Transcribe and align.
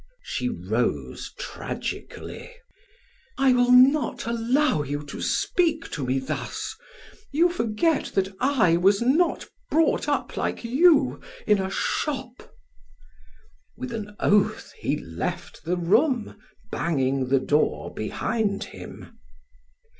She 0.23 0.49
rose 0.49 1.31
tragically: 1.37 2.49
"I 3.37 3.53
will 3.53 3.71
not 3.71 4.25
allow 4.25 4.81
you 4.81 5.05
to 5.05 5.21
speak 5.21 5.91
to 5.91 6.03
me 6.03 6.17
thus. 6.17 6.75
You 7.31 7.49
forget 7.51 8.05
that 8.15 8.35
I 8.39 8.77
was 8.77 9.03
not 9.03 9.45
brought 9.69 10.07
up 10.09 10.35
like 10.35 10.63
you, 10.63 11.21
in 11.45 11.59
a 11.59 11.69
shop." 11.69 12.51
With 13.77 13.93
an 13.93 14.15
oath, 14.19 14.73
he 14.79 14.97
left 14.97 15.65
the 15.65 15.77
room, 15.77 16.35
banging 16.71 17.27
the 17.27 17.39
door 17.39 17.93
behind 17.93 18.63
him. 18.63 19.19